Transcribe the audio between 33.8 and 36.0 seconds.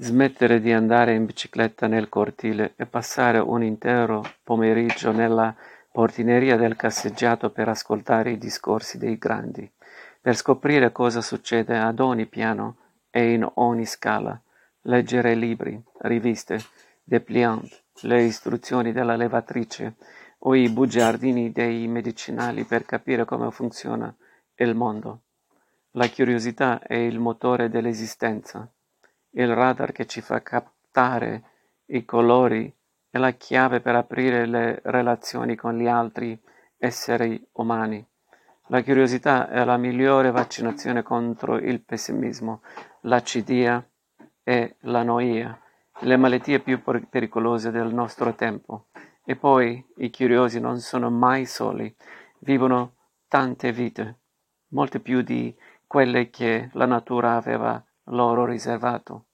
per aprire le relazioni con gli